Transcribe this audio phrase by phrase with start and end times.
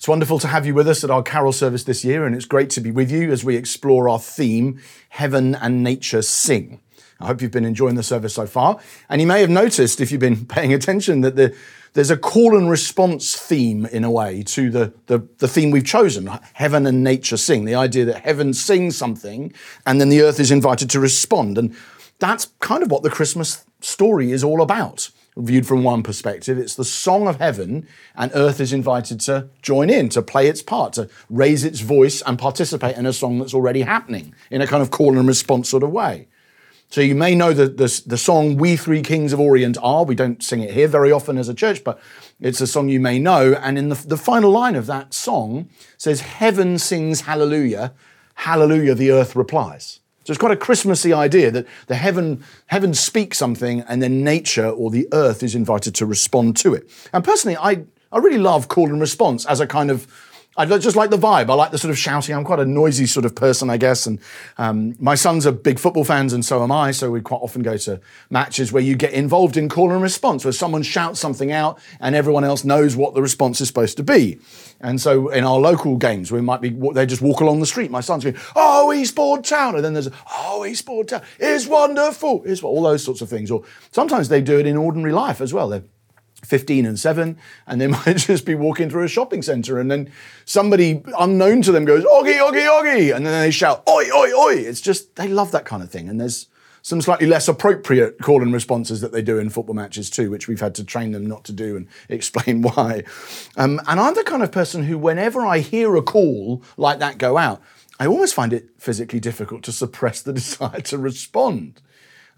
[0.00, 2.46] It's wonderful to have you with us at our carol service this year, and it's
[2.46, 4.80] great to be with you as we explore our theme,
[5.10, 6.80] Heaven and Nature Sing.
[7.20, 8.80] I hope you've been enjoying the service so far.
[9.10, 11.54] And you may have noticed, if you've been paying attention, that the,
[11.92, 15.84] there's a call and response theme in a way to the, the, the theme we've
[15.84, 17.66] chosen heaven and nature sing.
[17.66, 19.52] The idea that heaven sings something
[19.84, 21.58] and then the earth is invited to respond.
[21.58, 21.76] And
[22.18, 26.58] that's kind of what the Christmas story is all about viewed from one perspective.
[26.58, 30.62] It's the song of heaven, and earth is invited to join in, to play its
[30.62, 34.66] part, to raise its voice and participate in a song that's already happening in a
[34.66, 36.28] kind of call and response sort of way.
[36.90, 40.04] So you may know the, the, the, song We Three Kings of Orient Are.
[40.04, 42.00] We don't sing it here very often as a church, but
[42.40, 43.54] it's a song you may know.
[43.54, 47.94] And in the, the final line of that song says, Heaven sings hallelujah,
[48.34, 49.99] hallelujah, the earth replies.
[50.24, 54.68] So it's quite a Christmassy idea that the heaven, heaven speaks something and then nature
[54.68, 56.90] or the earth is invited to respond to it.
[57.12, 60.06] And personally, I, I really love call and response as a kind of
[60.56, 61.48] I just like the vibe.
[61.48, 62.34] I like the sort of shouting.
[62.34, 64.06] I'm quite a noisy sort of person, I guess.
[64.06, 64.18] And
[64.58, 66.90] um, my sons are big football fans, and so am I.
[66.90, 70.44] So we quite often go to matches where you get involved in call and response,
[70.44, 74.02] where someone shouts something out and everyone else knows what the response is supposed to
[74.02, 74.38] be.
[74.80, 77.90] And so in our local games, we might be they just walk along the street.
[77.90, 82.62] My son's going, "Oh, Eastbourne Town," and then there's, "Oh, Eastbourne Town is wonderful," is
[82.62, 83.50] all those sorts of things.
[83.50, 85.68] Or sometimes they do it in ordinary life as well.
[85.68, 85.84] They're
[86.50, 90.12] 15 and 7 and they might just be walking through a shopping center and then
[90.44, 94.54] somebody unknown to them goes oggy oggy oggy and then they shout oi oi oi.
[94.56, 96.48] It's just they love that kind of thing and there's
[96.82, 100.48] some slightly less appropriate call and responses that they do in football matches too which
[100.48, 103.04] we've had to train them not to do and explain why.
[103.56, 107.18] Um, and i'm the kind of person who whenever i hear a call like that
[107.18, 107.62] go out
[108.00, 111.80] i almost find it physically difficult to suppress the desire to respond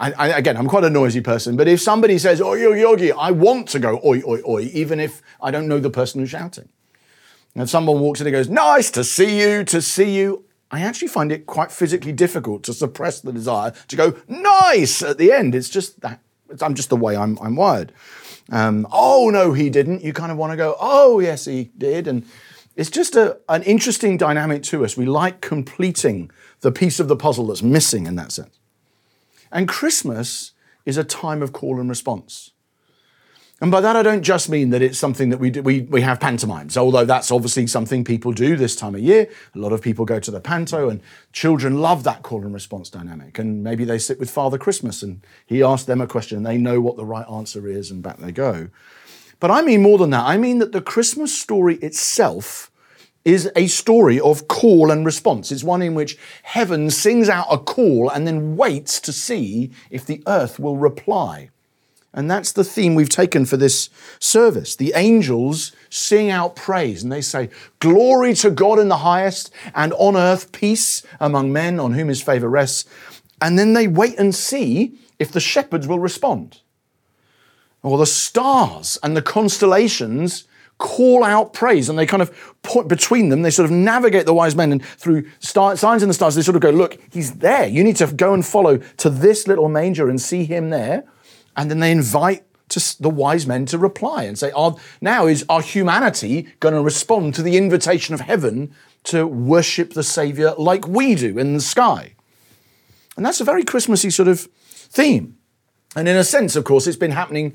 [0.00, 3.32] I, again, I'm quite a noisy person, but if somebody says oi oi yogi, I
[3.32, 6.68] want to go oi oi oi, even if I don't know the person who's shouting.
[7.54, 10.82] And if someone walks in and goes, nice to see you, to see you, I
[10.82, 15.32] actually find it quite physically difficult to suppress the desire to go nice at the
[15.32, 15.56] end.
[15.56, 16.20] It's just that
[16.60, 17.92] I'm just the way I'm, I'm wired.
[18.50, 20.02] Um, oh no, he didn't.
[20.04, 22.24] You kind of want to go, oh yes, he did, and
[22.76, 24.96] it's just a, an interesting dynamic to us.
[24.96, 26.30] We like completing
[26.60, 28.57] the piece of the puzzle that's missing in that sense.
[29.50, 30.52] And Christmas
[30.84, 32.52] is a time of call and response.
[33.60, 36.02] And by that, I don't just mean that it's something that we, do, we, we
[36.02, 39.28] have pantomimes, although that's obviously something people do this time of year.
[39.52, 41.00] A lot of people go to the panto, and
[41.32, 43.36] children love that call and response dynamic.
[43.36, 46.56] And maybe they sit with Father Christmas and he asks them a question, and they
[46.56, 48.68] know what the right answer is, and back they go.
[49.40, 50.24] But I mean more than that.
[50.24, 52.67] I mean that the Christmas story itself
[53.28, 55.52] is a story of call and response.
[55.52, 60.06] It's one in which heaven sings out a call and then waits to see if
[60.06, 61.50] the earth will reply.
[62.14, 64.74] And that's the theme we've taken for this service.
[64.74, 67.50] The angels sing out praise and they say,
[67.80, 72.22] Glory to God in the highest, and on earth peace among men on whom his
[72.22, 72.86] favor rests.
[73.42, 76.62] And then they wait and see if the shepherds will respond.
[77.82, 80.44] Or the stars and the constellations
[80.78, 84.34] call out praise and they kind of put between them, they sort of navigate the
[84.34, 87.34] wise men and through star, signs in the stars, they sort of go, look, he's
[87.34, 87.66] there.
[87.66, 91.04] You need to go and follow to this little manger and see him there.
[91.56, 94.52] And then they invite to the wise men to reply and say,
[95.00, 98.74] now is our humanity going to respond to the invitation of heaven
[99.04, 102.14] to worship the Savior like we do in the sky?
[103.16, 105.36] And that's a very Christmassy sort of theme.
[105.96, 107.54] And in a sense, of course, it's been happening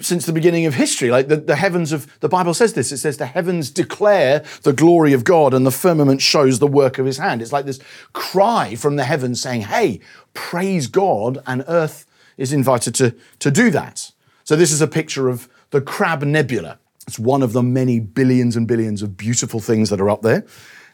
[0.00, 1.10] since the beginning of history.
[1.10, 4.72] Like the, the heavens of, the Bible says this, it says the heavens declare the
[4.72, 7.42] glory of God and the firmament shows the work of his hand.
[7.42, 7.80] It's like this
[8.12, 10.00] cry from the heavens saying, hey,
[10.32, 12.06] praise God, and earth
[12.36, 14.10] is invited to, to do that.
[14.44, 16.78] So this is a picture of the Crab Nebula.
[17.06, 20.44] It's one of the many billions and billions of beautiful things that are up there.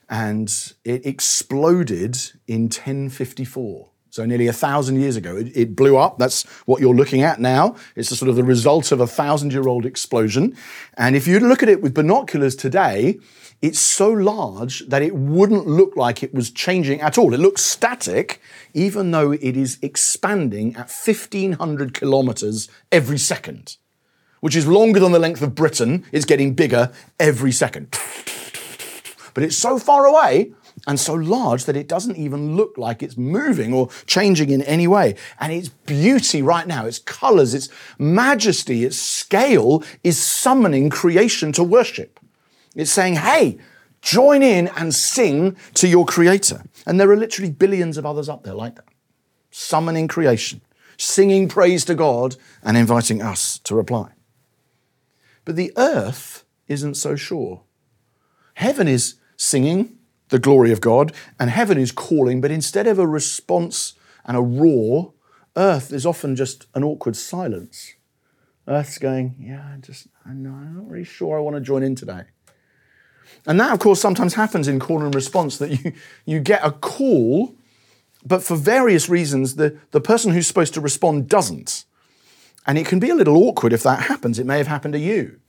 [0.09, 0.53] And
[0.85, 3.91] it exploded in 1054.
[4.11, 6.19] So nearly a thousand years ago, it, it, blew up.
[6.19, 7.77] That's what you're looking at now.
[7.95, 10.57] It's a sort of the result of a thousand-year-old explosion.
[10.95, 13.21] And if you look at it with binoculars today,
[13.63, 17.33] it's so large that it wouldn't look like it was changing at all.
[17.33, 18.41] It looks static,
[18.75, 23.77] even though it is expanding at 1,500 kilometers every second,
[24.41, 26.05] which is longer than the length of Britain.
[26.11, 26.91] It's getting bigger
[27.21, 27.97] every second.
[29.35, 30.53] But it's so far away
[30.87, 34.87] and so large that it doesn't even look like it's moving or changing in any
[34.87, 35.15] way.
[35.39, 37.69] And its beauty right now, its colors, its
[37.99, 42.19] majesty, its scale is summoning creation to worship.
[42.75, 43.59] It's saying, hey,
[44.01, 46.63] join in and sing to your creator.
[46.87, 48.89] And there are literally billions of others up there like that,
[49.51, 50.63] summoning creation,
[50.97, 54.13] singing praise to God and inviting us to reply.
[55.45, 57.63] But the earth isn't so sure.
[58.55, 59.99] Heaven is singing
[60.31, 63.95] the glory of God, and heaven is calling, but instead of a response
[64.25, 65.13] and a roar,
[65.57, 67.95] earth is often just an awkward silence.
[68.67, 71.83] Earth's going, yeah, I just, I know, I'm not really sure I want to join
[71.83, 72.23] in today.
[73.47, 75.93] And that, of course, sometimes happens in call and response that you,
[76.25, 77.57] you get a call,
[78.25, 81.85] but for various reasons, the, the person who's supposed to respond doesn't.
[82.67, 84.39] And it can be a little awkward if that happens.
[84.39, 85.40] It may have happened to you.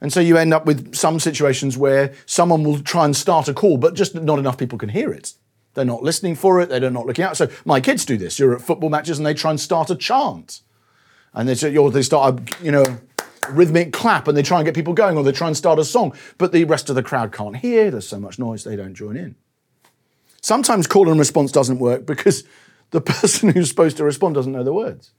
[0.00, 3.54] And so you end up with some situations where someone will try and start a
[3.54, 5.34] call, but just not enough people can hear it.
[5.74, 7.36] They're not listening for it, they're not looking out.
[7.36, 8.38] So my kids do this.
[8.38, 10.60] You're at football matches and they try and start a chant.
[11.34, 12.84] And they, they start a, you know,
[13.50, 15.84] rhythmic clap and they try and get people going, or they try and start a
[15.84, 17.90] song, but the rest of the crowd can't hear.
[17.90, 19.36] There's so much noise, they don't join in.
[20.40, 22.44] Sometimes call and response doesn't work because
[22.90, 25.12] the person who's supposed to respond doesn't know the words.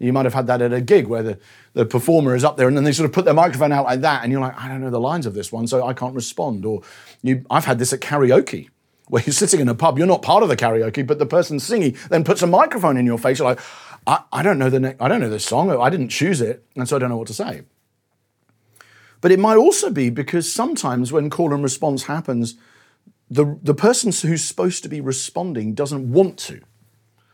[0.00, 1.38] You might have had that at a gig where the,
[1.74, 4.00] the performer is up there and then they sort of put their microphone out like
[4.00, 6.14] that, and you're like, I don't know the lines of this one, so I can't
[6.14, 6.64] respond.
[6.64, 6.82] Or
[7.22, 8.70] you, I've had this at karaoke
[9.08, 11.60] where you're sitting in a pub, you're not part of the karaoke, but the person
[11.60, 13.38] singing then puts a microphone in your face.
[13.38, 13.60] You're like,
[14.06, 15.70] I, I don't know the ne- I don't know this song.
[15.70, 17.62] I didn't choose it, and so I don't know what to say.
[19.20, 22.54] But it might also be because sometimes when call and response happens,
[23.28, 26.62] the, the person who's supposed to be responding doesn't want to.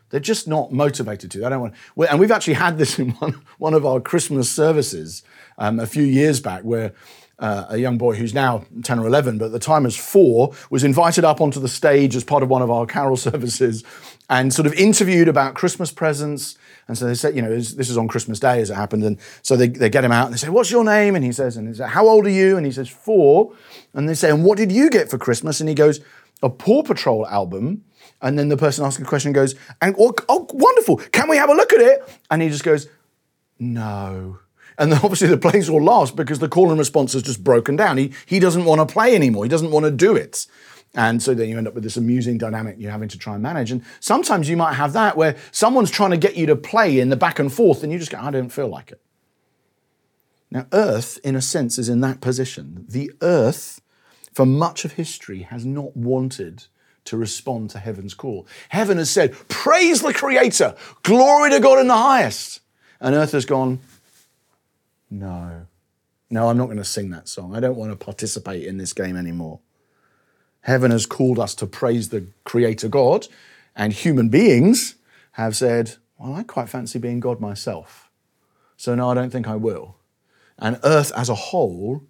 [0.09, 1.39] They're just not motivated to.
[1.39, 1.73] They don't want.
[2.09, 5.23] And we've actually had this in one, one of our Christmas services
[5.57, 6.93] um, a few years back, where
[7.39, 10.53] uh, a young boy who's now 10 or 11, but at the time was four,
[10.69, 13.83] was invited up onto the stage as part of one of our carol services
[14.29, 16.57] and sort of interviewed about Christmas presents.
[16.87, 19.03] And so they said, you know, this is on Christmas Day as it happened.
[19.03, 21.15] And so they, they get him out and they say, What's your name?
[21.15, 22.57] And he says, and he says, How old are you?
[22.57, 23.53] And he says, Four.
[23.93, 25.59] And they say, And what did you get for Christmas?
[25.59, 25.99] And he goes,
[26.43, 27.83] A Paw Patrol album
[28.21, 31.49] and then the person asking the question goes, and oh, oh, wonderful, can we have
[31.49, 32.19] a look at it?
[32.31, 32.87] And he just goes,
[33.59, 34.39] no.
[34.77, 37.75] And then obviously the place will last because the call and response has just broken
[37.75, 37.97] down.
[37.97, 39.43] He, he doesn't want to play anymore.
[39.43, 40.47] He doesn't want to do it.
[40.95, 43.43] And so then you end up with this amusing dynamic you're having to try and
[43.43, 43.71] manage.
[43.71, 47.09] And sometimes you might have that where someone's trying to get you to play in
[47.09, 49.01] the back and forth and you just go, I don't feel like it.
[50.49, 52.85] Now, Earth, in a sense, is in that position.
[52.87, 53.81] The Earth,
[54.37, 56.65] for much of history, has not wanted
[57.05, 58.45] to respond to heaven's call.
[58.69, 62.59] Heaven has said, Praise the Creator, glory to God in the highest.
[62.99, 63.79] And earth has gone,
[65.09, 65.65] No,
[66.29, 67.55] no, I'm not going to sing that song.
[67.55, 69.59] I don't want to participate in this game anymore.
[70.61, 73.27] Heaven has called us to praise the Creator God,
[73.75, 74.97] and human beings
[75.31, 78.11] have said, Well, I quite fancy being God myself.
[78.75, 79.95] So, no, I don't think I will.
[80.59, 82.03] And earth as a whole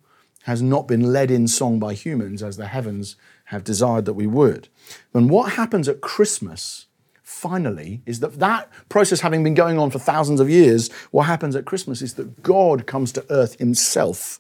[0.47, 4.25] has not been led in song by humans as the heavens have desired that we
[4.25, 4.69] would.
[5.13, 6.85] And what happens at Christmas,
[7.21, 11.53] finally, is that that process having been going on for thousands of years, what happens
[11.53, 14.39] at Christmas is that God comes to earth himself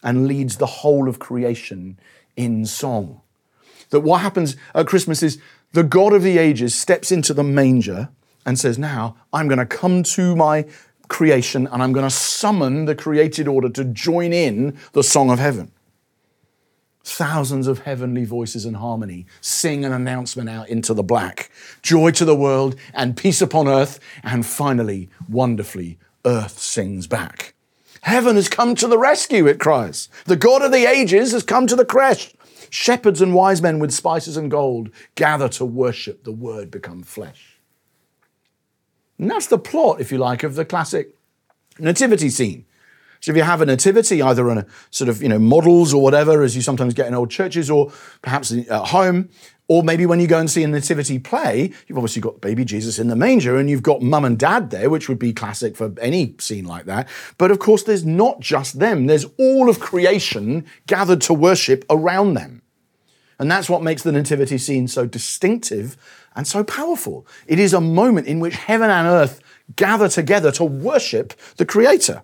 [0.00, 1.98] and leads the whole of creation
[2.36, 3.20] in song.
[3.90, 8.10] That what happens at Christmas is the God of the ages steps into the manger
[8.46, 10.66] and says, Now I'm going to come to my
[11.08, 15.38] creation and I'm going to summon the created order to join in the song of
[15.38, 15.72] heaven.
[17.04, 21.50] Thousands of heavenly voices in harmony sing an announcement out into the black.
[21.80, 23.98] Joy to the world and peace upon earth.
[24.22, 27.54] And finally, wonderfully, earth sings back.
[28.02, 30.08] Heaven has come to the rescue, it cries.
[30.26, 32.34] The God of the ages has come to the creche.
[32.70, 37.57] Shepherds and wise men with spices and gold gather to worship the word become flesh.
[39.18, 41.14] And that's the plot, if you like, of the classic
[41.78, 42.64] nativity scene.
[43.20, 46.02] So if you have a nativity, either on a sort of you know models or
[46.02, 47.90] whatever, as you sometimes get in old churches, or
[48.22, 49.28] perhaps at home,
[49.66, 52.98] or maybe when you go and see a nativity play, you've obviously got baby Jesus
[52.98, 55.92] in the manger, and you've got mum and dad there, which would be classic for
[56.00, 57.08] any scene like that.
[57.38, 59.06] But of course, there's not just them.
[59.06, 62.62] There's all of creation gathered to worship around them.
[63.38, 65.96] And that's what makes the nativity scene so distinctive
[66.34, 67.26] and so powerful.
[67.46, 69.40] It is a moment in which heaven and earth
[69.76, 72.22] gather together to worship the Creator.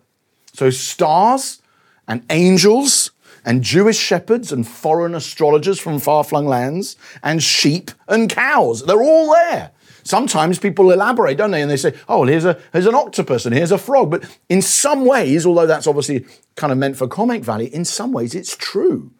[0.52, 1.62] So, stars
[2.06, 3.10] and angels
[3.44, 9.02] and Jewish shepherds and foreign astrologers from far flung lands and sheep and cows, they're
[9.02, 9.72] all there.
[10.04, 11.62] Sometimes people elaborate, don't they?
[11.62, 14.10] And they say, oh, well, here's, a, here's an octopus and here's a frog.
[14.10, 18.12] But in some ways, although that's obviously kind of meant for comic value, in some
[18.12, 19.10] ways it's true.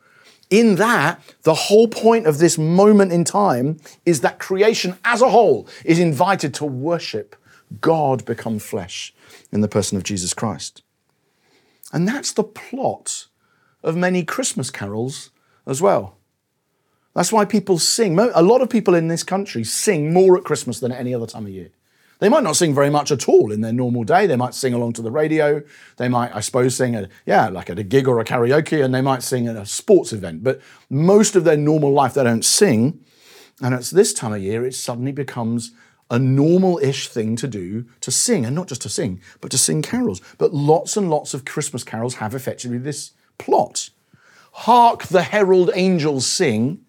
[0.50, 5.30] In that, the whole point of this moment in time is that creation as a
[5.30, 7.36] whole is invited to worship
[7.80, 9.14] God become flesh
[9.50, 10.82] in the person of Jesus Christ.
[11.92, 13.26] And that's the plot
[13.82, 15.30] of many Christmas carols
[15.66, 16.16] as well.
[17.14, 18.18] That's why people sing.
[18.18, 21.26] A lot of people in this country sing more at Christmas than at any other
[21.26, 21.70] time of year.
[22.20, 24.26] They might not sing very much at all in their normal day.
[24.26, 25.62] They might sing along to the radio.
[25.96, 28.94] They might, I suppose, sing at, yeah, like at a gig or a karaoke, and
[28.94, 30.44] they might sing at a sports event.
[30.44, 33.00] But most of their normal life, they don't sing.
[33.60, 35.72] And it's this time of year, it suddenly becomes
[36.10, 39.58] a normal ish thing to do to sing, and not just to sing, but to
[39.58, 40.20] sing carols.
[40.38, 43.90] But lots and lots of Christmas carols have effectively this plot.
[44.52, 46.84] Hark the herald angels sing.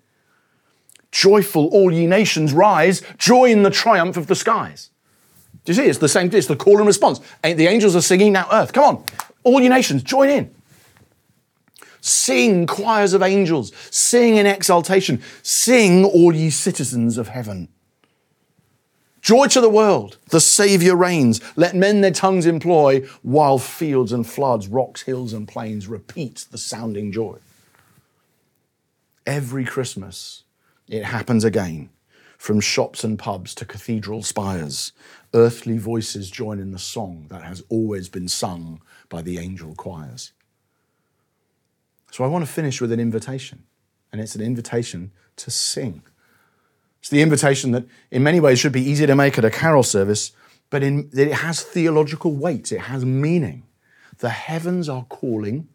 [1.12, 4.89] Joyful, all ye nations, rise, join the triumph of the skies.
[5.66, 5.86] Do you see?
[5.86, 7.20] It's the same, it's the call and response.
[7.44, 9.04] The angels are singing now, earth, come on,
[9.44, 10.56] all you nations, join in.
[12.02, 17.68] Sing, choirs of angels, sing in exaltation, sing, all ye citizens of heaven.
[19.22, 21.42] Joy to the world, the Saviour reigns.
[21.56, 26.60] Let men their tongues employ, while fields and floods, rocks, hills, and plains repeat the
[26.60, 27.40] sounding joy.
[29.26, 30.44] Every Christmas,
[30.88, 31.90] it happens again.
[32.46, 34.92] From shops and pubs to cathedral spires,
[35.34, 40.32] earthly voices join in the song that has always been sung by the angel choirs.
[42.12, 43.64] So I want to finish with an invitation,
[44.12, 46.04] and it's an invitation to sing.
[47.00, 49.82] It's the invitation that, in many ways, should be easy to make at a carol
[49.82, 50.32] service,
[50.70, 53.64] but in, it has theological weight, it has meaning.
[54.20, 55.68] The heavens are calling.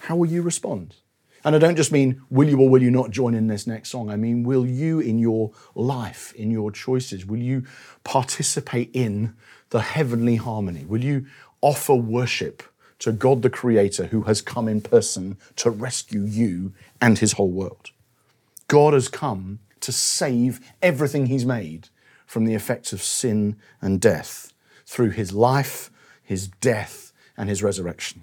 [0.00, 0.94] How will you respond?
[1.44, 3.90] And I don't just mean, will you or will you not join in this next
[3.90, 4.10] song?
[4.10, 7.64] I mean, will you in your life, in your choices, will you
[8.04, 9.34] participate in
[9.70, 10.84] the heavenly harmony?
[10.84, 11.26] Will you
[11.60, 12.62] offer worship
[13.00, 17.50] to God the Creator who has come in person to rescue you and his whole
[17.50, 17.90] world?
[18.68, 21.88] God has come to save everything he's made
[22.24, 24.52] from the effects of sin and death
[24.86, 25.90] through his life,
[26.22, 28.22] his death, and his resurrection.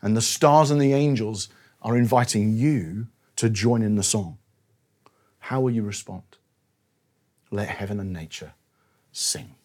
[0.00, 1.48] And the stars and the angels
[1.82, 4.38] are inviting you to join in the song.
[5.38, 6.22] How will you respond?
[7.50, 8.54] Let heaven and nature
[9.10, 9.56] sing.